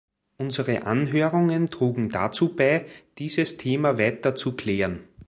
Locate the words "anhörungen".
0.87-1.69